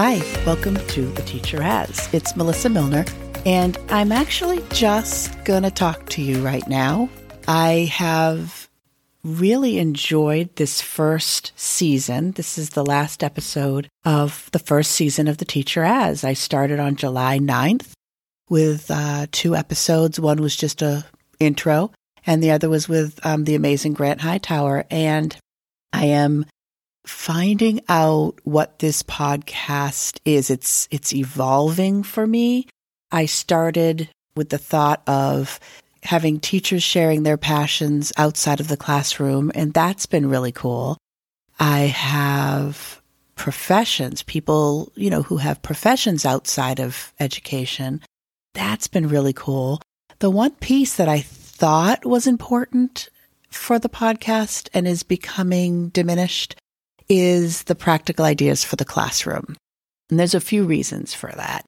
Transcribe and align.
Hi, 0.00 0.22
welcome 0.46 0.76
to 0.76 1.06
The 1.06 1.22
Teacher 1.22 1.60
As. 1.60 2.08
It's 2.14 2.36
Melissa 2.36 2.68
Milner, 2.68 3.04
and 3.44 3.76
I'm 3.88 4.12
actually 4.12 4.62
just 4.70 5.44
going 5.44 5.64
to 5.64 5.72
talk 5.72 6.08
to 6.10 6.22
you 6.22 6.40
right 6.40 6.64
now. 6.68 7.08
I 7.48 7.90
have 7.92 8.68
really 9.24 9.78
enjoyed 9.78 10.54
this 10.54 10.80
first 10.80 11.50
season. 11.56 12.30
This 12.30 12.58
is 12.58 12.70
the 12.70 12.84
last 12.84 13.24
episode 13.24 13.88
of 14.04 14.48
the 14.52 14.60
first 14.60 14.92
season 14.92 15.26
of 15.26 15.38
The 15.38 15.44
Teacher 15.44 15.82
As. 15.82 16.22
I 16.22 16.34
started 16.34 16.78
on 16.78 16.94
July 16.94 17.40
9th 17.40 17.90
with 18.48 18.92
uh, 18.92 19.26
two 19.32 19.56
episodes. 19.56 20.20
One 20.20 20.40
was 20.40 20.54
just 20.54 20.80
a 20.80 21.06
intro, 21.40 21.90
and 22.24 22.40
the 22.40 22.52
other 22.52 22.68
was 22.68 22.88
with 22.88 23.18
um, 23.26 23.42
the 23.46 23.56
amazing 23.56 23.94
Grant 23.94 24.20
Hightower. 24.20 24.84
And 24.92 25.36
I 25.92 26.04
am 26.04 26.46
finding 27.08 27.80
out 27.88 28.38
what 28.44 28.78
this 28.78 29.02
podcast 29.02 30.18
is. 30.24 30.50
It's 30.50 30.86
it's 30.90 31.14
evolving 31.14 32.02
for 32.02 32.26
me. 32.26 32.66
I 33.10 33.26
started 33.26 34.10
with 34.36 34.50
the 34.50 34.58
thought 34.58 35.02
of 35.08 35.58
having 36.02 36.38
teachers 36.38 36.82
sharing 36.82 37.22
their 37.22 37.36
passions 37.36 38.12
outside 38.16 38.60
of 38.60 38.68
the 38.68 38.76
classroom, 38.76 39.50
and 39.54 39.72
that's 39.72 40.06
been 40.06 40.28
really 40.28 40.52
cool. 40.52 40.98
I 41.58 41.80
have 41.80 43.00
professions, 43.34 44.22
people, 44.22 44.92
you 44.94 45.10
know, 45.10 45.22
who 45.22 45.38
have 45.38 45.62
professions 45.62 46.24
outside 46.24 46.78
of 46.78 47.12
education. 47.18 48.02
That's 48.54 48.86
been 48.86 49.08
really 49.08 49.32
cool. 49.32 49.80
The 50.18 50.30
one 50.30 50.52
piece 50.52 50.96
that 50.96 51.08
I 51.08 51.20
thought 51.20 52.04
was 52.04 52.26
important 52.26 53.08
for 53.48 53.78
the 53.78 53.88
podcast 53.88 54.68
and 54.74 54.86
is 54.86 55.02
becoming 55.02 55.88
diminished 55.88 56.54
is 57.08 57.64
the 57.64 57.74
practical 57.74 58.24
ideas 58.24 58.64
for 58.64 58.76
the 58.76 58.84
classroom. 58.84 59.56
And 60.10 60.18
there's 60.18 60.34
a 60.34 60.40
few 60.40 60.64
reasons 60.64 61.14
for 61.14 61.30
that. 61.36 61.64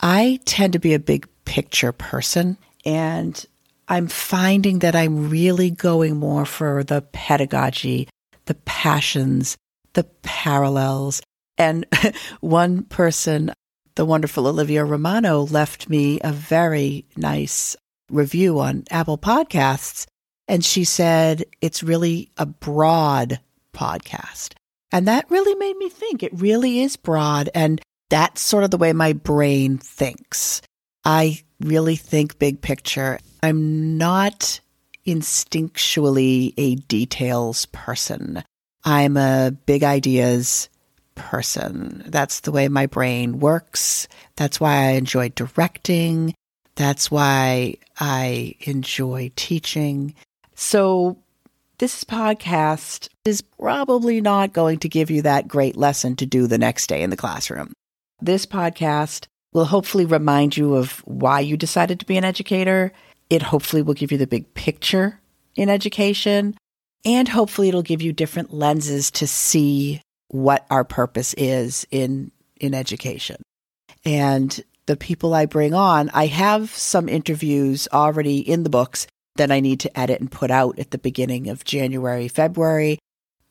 I 0.00 0.40
tend 0.44 0.72
to 0.72 0.78
be 0.78 0.94
a 0.94 0.98
big 0.98 1.28
picture 1.44 1.92
person, 1.92 2.56
and 2.84 3.44
I'm 3.88 4.06
finding 4.06 4.78
that 4.80 4.96
I'm 4.96 5.28
really 5.28 5.70
going 5.70 6.16
more 6.16 6.46
for 6.46 6.84
the 6.84 7.02
pedagogy, 7.02 8.08
the 8.46 8.54
passions, 8.54 9.56
the 9.94 10.04
parallels. 10.22 11.20
And 11.58 11.86
one 12.40 12.84
person, 12.84 13.52
the 13.96 14.04
wonderful 14.04 14.46
Olivia 14.46 14.84
Romano, 14.84 15.42
left 15.42 15.88
me 15.88 16.20
a 16.22 16.32
very 16.32 17.04
nice 17.16 17.76
review 18.08 18.60
on 18.60 18.84
Apple 18.90 19.18
Podcasts. 19.18 20.06
And 20.48 20.64
she 20.64 20.84
said, 20.84 21.44
it's 21.60 21.82
really 21.82 22.30
a 22.36 22.46
broad 22.46 23.40
podcast. 23.74 24.54
And 24.92 25.06
that 25.08 25.30
really 25.30 25.54
made 25.54 25.76
me 25.76 25.88
think. 25.88 26.22
It 26.22 26.32
really 26.34 26.80
is 26.80 26.96
broad. 26.96 27.48
And 27.54 27.80
that's 28.08 28.40
sort 28.40 28.64
of 28.64 28.70
the 28.70 28.78
way 28.78 28.92
my 28.92 29.12
brain 29.12 29.78
thinks. 29.78 30.62
I 31.04 31.42
really 31.60 31.96
think 31.96 32.38
big 32.38 32.60
picture. 32.60 33.18
I'm 33.42 33.96
not 33.96 34.60
instinctually 35.06 36.54
a 36.56 36.74
details 36.74 37.66
person. 37.66 38.42
I'm 38.84 39.16
a 39.16 39.52
big 39.66 39.84
ideas 39.84 40.68
person. 41.14 42.02
That's 42.06 42.40
the 42.40 42.52
way 42.52 42.68
my 42.68 42.86
brain 42.86 43.40
works. 43.40 44.08
That's 44.36 44.60
why 44.60 44.76
I 44.76 44.90
enjoy 44.92 45.30
directing. 45.30 46.34
That's 46.74 47.10
why 47.10 47.76
I 47.98 48.54
enjoy 48.60 49.32
teaching. 49.36 50.14
So 50.54 51.18
this 51.80 52.04
podcast 52.04 53.08
is 53.24 53.40
probably 53.40 54.20
not 54.20 54.52
going 54.52 54.78
to 54.78 54.88
give 54.88 55.10
you 55.10 55.22
that 55.22 55.48
great 55.48 55.78
lesson 55.78 56.14
to 56.14 56.26
do 56.26 56.46
the 56.46 56.58
next 56.58 56.88
day 56.88 57.00
in 57.02 57.08
the 57.08 57.16
classroom. 57.16 57.72
This 58.20 58.44
podcast 58.44 59.26
will 59.54 59.64
hopefully 59.64 60.04
remind 60.04 60.58
you 60.58 60.74
of 60.74 60.98
why 61.06 61.40
you 61.40 61.56
decided 61.56 61.98
to 61.98 62.04
be 62.04 62.18
an 62.18 62.24
educator. 62.24 62.92
It 63.30 63.40
hopefully 63.40 63.80
will 63.80 63.94
give 63.94 64.12
you 64.12 64.18
the 64.18 64.26
big 64.26 64.52
picture 64.52 65.20
in 65.56 65.70
education. 65.70 66.54
And 67.06 67.26
hopefully 67.26 67.70
it'll 67.70 67.80
give 67.80 68.02
you 68.02 68.12
different 68.12 68.52
lenses 68.52 69.10
to 69.12 69.26
see 69.26 70.02
what 70.28 70.66
our 70.68 70.84
purpose 70.84 71.34
is 71.38 71.86
in, 71.90 72.30
in 72.60 72.74
education. 72.74 73.40
And 74.04 74.62
the 74.84 74.98
people 74.98 75.32
I 75.32 75.46
bring 75.46 75.72
on, 75.72 76.10
I 76.12 76.26
have 76.26 76.68
some 76.74 77.08
interviews 77.08 77.88
already 77.90 78.38
in 78.38 78.64
the 78.64 78.70
books 78.70 79.06
that 79.40 79.50
I 79.50 79.60
need 79.60 79.80
to 79.80 79.98
edit 79.98 80.20
and 80.20 80.30
put 80.30 80.50
out 80.50 80.78
at 80.78 80.90
the 80.90 80.98
beginning 80.98 81.48
of 81.48 81.64
January, 81.64 82.28
February. 82.28 82.98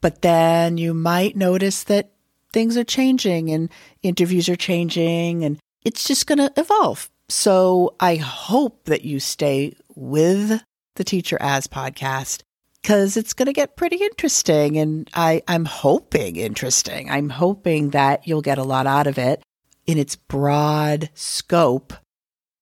But 0.00 0.22
then 0.22 0.78
you 0.78 0.94
might 0.94 1.36
notice 1.36 1.84
that 1.84 2.12
things 2.54 2.78
are 2.78 2.84
changing 2.84 3.50
and 3.50 3.68
interviews 4.02 4.48
are 4.48 4.56
changing 4.56 5.44
and 5.44 5.58
it's 5.84 6.08
just 6.08 6.26
going 6.26 6.38
to 6.38 6.50
evolve. 6.56 7.10
So 7.28 7.96
I 8.00 8.16
hope 8.16 8.86
that 8.86 9.04
you 9.04 9.20
stay 9.20 9.76
with 9.94 10.62
the 10.94 11.04
Teacher 11.04 11.36
As 11.38 11.66
podcast 11.66 12.40
because 12.80 13.18
it's 13.18 13.34
going 13.34 13.46
to 13.46 13.52
get 13.52 13.76
pretty 13.76 13.96
interesting. 13.96 14.78
And 14.78 15.10
I, 15.12 15.42
I'm 15.46 15.66
hoping 15.66 16.36
interesting. 16.36 17.10
I'm 17.10 17.28
hoping 17.28 17.90
that 17.90 18.26
you'll 18.26 18.40
get 18.40 18.56
a 18.56 18.64
lot 18.64 18.86
out 18.86 19.06
of 19.06 19.18
it 19.18 19.42
in 19.86 19.98
its 19.98 20.16
broad 20.16 21.10
scope. 21.12 21.92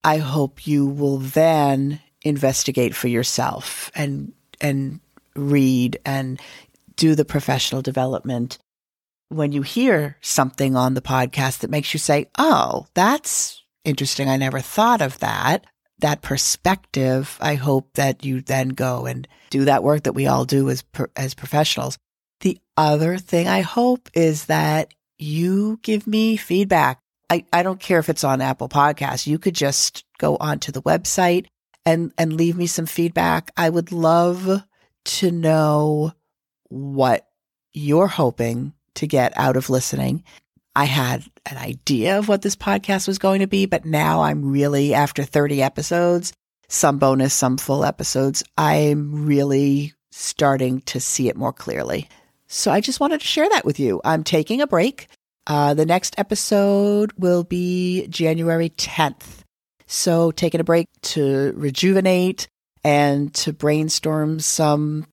I 0.03 0.17
hope 0.17 0.67
you 0.67 0.87
will 0.87 1.19
then 1.19 2.01
investigate 2.25 2.95
for 2.95 3.09
yourself 3.09 3.91
and 3.95 4.33
and 4.61 5.01
read 5.35 5.99
and 6.05 6.41
do 6.97 7.15
the 7.15 7.25
professional 7.25 7.83
development 7.83 8.59
when 9.29 9.53
you 9.53 9.63
hear 9.63 10.17
something 10.21 10.77
on 10.77 10.95
the 10.95 11.01
podcast 11.01 11.61
that 11.61 11.71
makes 11.71 11.95
you 11.95 11.99
say, 11.99 12.27
"Oh, 12.39 12.87
that's 12.95 13.63
interesting. 13.85 14.29
I 14.29 14.37
never 14.37 14.61
thought 14.61 15.01
of 15.01 15.19
that." 15.21 15.67
That 15.99 16.21
perspective, 16.21 17.39
I 17.41 17.55
hope 17.55 17.95
that 17.95 18.25
you 18.25 18.41
then 18.41 18.71
go 18.71 19.07
and 19.07 19.29
do 19.51 19.65
that 19.67 19.85
work 19.85 20.03
that 20.03 20.15
we 20.15 20.27
all 20.27 20.45
do 20.45 20.69
as 20.69 20.83
as 21.17 21.35
professionals. 21.35 21.97
The 22.41 22.59
other 22.77 23.19
thing 23.19 23.47
I 23.47 23.61
hope 23.61 24.11
is 24.13 24.47
that 24.47 24.93
you 25.19 25.79
give 25.83 26.07
me 26.07 26.37
feedback. 26.37 26.99
I, 27.31 27.45
I 27.53 27.63
don't 27.63 27.81
care 27.81 28.01
if 28.01 28.09
it's 28.09 28.25
on 28.25 28.41
Apple 28.41 28.69
Podcasts. 28.69 29.27
You 29.27 29.39
could 29.39 29.55
just 29.55 30.05
go 30.19 30.37
onto 30.37 30.73
the 30.73 30.83
website 30.83 31.47
and 31.85 32.13
and 32.19 32.33
leave 32.33 32.57
me 32.57 32.67
some 32.67 32.87
feedback. 32.87 33.51
I 33.57 33.71
would 33.71 33.93
love 33.93 34.63
to 35.05 35.31
know 35.31 36.13
what 36.69 37.27
you're 37.73 38.07
hoping 38.07 38.73
to 38.95 39.07
get 39.07 39.33
out 39.37 39.57
of 39.57 39.71
listening. 39.71 40.25
I 40.75 40.85
had 40.85 41.25
an 41.47 41.59
idea 41.59 42.19
of 42.19 42.29
what 42.29 42.43
this 42.43 42.57
podcast 42.57 43.07
was 43.07 43.19
going 43.19 43.41
to 43.41 43.47
be, 43.47 43.67
but 43.67 43.85
now 43.85 44.23
I'm 44.23 44.51
really 44.51 44.95
after 44.95 45.23
30 45.23 45.63
episodes, 45.63 46.33
some 46.69 46.99
bonus, 46.99 47.35
some 47.35 47.59
full 47.59 47.85
episodes, 47.85 48.43
I'm 48.57 49.27
really 49.27 49.93
starting 50.11 50.81
to 50.83 51.01
see 51.01 51.29
it 51.29 51.37
more 51.37 51.53
clearly. 51.53 52.09
So 52.47 52.71
I 52.71 52.81
just 52.81 53.01
wanted 53.01 53.21
to 53.21 53.27
share 53.27 53.49
that 53.49 53.65
with 53.65 53.81
you. 53.81 54.01
I'm 54.05 54.25
taking 54.25 54.61
a 54.61 54.67
break. 54.67 55.09
Uh, 55.47 55.75
the 55.75 55.87
next 55.87 56.15
episode 56.19 57.13
will 57.19 57.45
be 57.45 58.07
January 58.09 58.71
10th. 58.71 59.43
So 59.93 60.31
taking 60.31 60.61
a 60.61 60.65
break 60.65 60.89
to 61.03 61.53
rejuvenate 61.55 62.49
and 62.83 63.33
to 63.35 63.53
brainstorm 63.53 64.41
some 64.41 65.07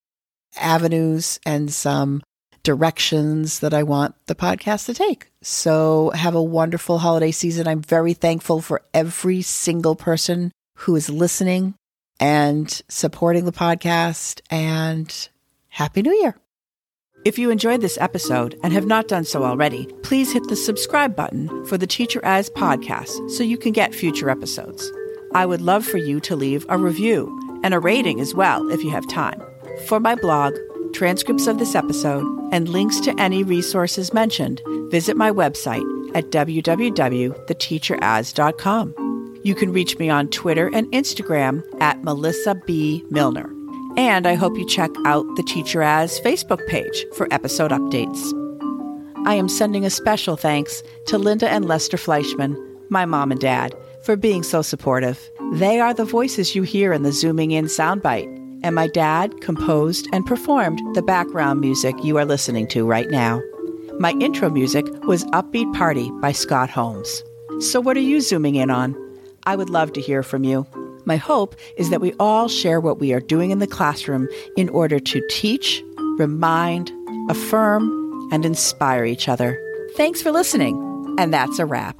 avenues 0.57 1.37
and 1.45 1.71
some 1.71 2.23
directions 2.63 3.59
that 3.59 3.73
I 3.73 3.83
want 3.83 4.15
the 4.27 4.35
podcast 4.35 4.85
to 4.85 4.93
take. 4.93 5.27
So 5.41 6.11
have 6.15 6.33
a 6.33 6.41
wonderful 6.41 6.99
holiday 6.99 7.31
season. 7.31 7.67
I'm 7.67 7.81
very 7.81 8.13
thankful 8.13 8.61
for 8.61 8.81
every 8.93 9.41
single 9.41 9.97
person 9.97 10.53
who 10.77 10.95
is 10.95 11.09
listening 11.09 11.75
and 12.17 12.69
supporting 12.87 13.43
the 13.43 13.51
podcast 13.51 14.39
and 14.49 15.29
happy 15.67 16.01
new 16.01 16.13
year. 16.21 16.37
If 17.25 17.37
you 17.37 17.49
enjoyed 17.49 17.81
this 17.81 17.97
episode 17.97 18.57
and 18.63 18.71
have 18.71 18.85
not 18.85 19.09
done 19.09 19.25
so 19.25 19.43
already, 19.43 19.87
please 20.03 20.31
hit 20.31 20.47
the 20.47 20.55
subscribe 20.55 21.17
button 21.17 21.65
for 21.65 21.77
the 21.77 21.85
Teacher 21.85 22.21
As 22.23 22.49
podcast 22.49 23.29
so 23.29 23.43
you 23.43 23.57
can 23.57 23.73
get 23.73 23.93
future 23.93 24.29
episodes. 24.29 24.89
I 25.35 25.45
would 25.45 25.59
love 25.61 25.85
for 25.85 25.97
you 25.97 26.21
to 26.21 26.37
leave 26.37 26.65
a 26.69 26.77
review 26.77 27.37
and 27.63 27.73
a 27.73 27.79
rating 27.79 28.21
as 28.21 28.33
well 28.33 28.71
if 28.71 28.81
you 28.83 28.91
have 28.91 29.05
time. 29.09 29.41
For 29.87 29.99
my 29.99 30.15
blog, 30.15 30.55
transcripts 30.93 31.47
of 31.47 31.59
this 31.59 31.75
episode, 31.75 32.25
and 32.53 32.69
links 32.69 33.01
to 33.01 33.13
any 33.19 33.43
resources 33.43 34.13
mentioned, 34.13 34.61
visit 34.89 35.17
my 35.17 35.29
website 35.29 35.83
at 36.15 36.31
www.theteacheras.com. 36.31 38.95
You 39.43 39.55
can 39.55 39.73
reach 39.73 39.99
me 39.99 40.09
on 40.09 40.29
Twitter 40.29 40.69
and 40.73 40.89
Instagram 40.91 41.63
at 41.81 42.01
Melissa 42.03 42.55
B. 42.65 43.03
Milner. 43.09 43.58
And 43.97 44.27
I 44.27 44.35
hope 44.35 44.57
you 44.57 44.65
check 44.65 44.91
out 45.05 45.25
the 45.35 45.43
Teacher 45.43 45.81
As 45.81 46.19
Facebook 46.21 46.65
page 46.67 47.05
for 47.15 47.27
episode 47.31 47.71
updates. 47.71 48.33
I 49.25 49.35
am 49.35 49.49
sending 49.49 49.83
a 49.83 49.89
special 49.89 50.37
thanks 50.37 50.81
to 51.07 51.17
Linda 51.17 51.49
and 51.49 51.65
Lester 51.65 51.97
Fleischman, 51.97 52.55
my 52.89 53.05
mom 53.05 53.31
and 53.31 53.39
dad, 53.39 53.75
for 54.03 54.15
being 54.15 54.43
so 54.43 54.61
supportive. 54.61 55.19
They 55.53 55.79
are 55.79 55.93
the 55.93 56.05
voices 56.05 56.55
you 56.55 56.63
hear 56.63 56.93
in 56.93 57.03
the 57.03 57.11
Zooming 57.11 57.51
In 57.51 57.65
soundbite, 57.65 58.27
and 58.63 58.75
my 58.75 58.87
dad 58.87 59.41
composed 59.41 60.07
and 60.13 60.25
performed 60.25 60.79
the 60.95 61.01
background 61.01 61.59
music 61.59 61.95
you 62.03 62.17
are 62.17 62.25
listening 62.25 62.67
to 62.69 62.85
right 62.85 63.09
now. 63.09 63.41
My 63.99 64.11
intro 64.21 64.49
music 64.49 64.85
was 65.03 65.25
Upbeat 65.25 65.73
Party 65.73 66.09
by 66.21 66.31
Scott 66.31 66.69
Holmes. 66.69 67.23
So, 67.59 67.81
what 67.81 67.97
are 67.97 68.01
you 68.01 68.21
zooming 68.21 68.55
in 68.55 68.69
on? 68.69 68.95
I 69.45 69.55
would 69.55 69.69
love 69.69 69.91
to 69.93 70.01
hear 70.01 70.23
from 70.23 70.43
you. 70.43 70.65
My 71.09 71.17
hope 71.17 71.55
is 71.75 71.89
that 71.89 72.01
we 72.01 72.13
all 72.19 72.47
share 72.47 72.79
what 72.79 72.99
we 72.99 73.13
are 73.13 73.19
doing 73.19 73.49
in 73.49 73.57
the 73.57 73.65
classroom 73.65 74.29
in 74.55 74.69
order 74.69 74.99
to 74.99 75.27
teach, 75.31 75.83
remind, 76.19 76.91
affirm, 77.31 78.29
and 78.31 78.45
inspire 78.45 79.05
each 79.05 79.27
other. 79.27 79.59
Thanks 79.95 80.21
for 80.21 80.31
listening, 80.31 80.75
and 81.17 81.33
that's 81.33 81.57
a 81.57 81.65
wrap. 81.65 81.99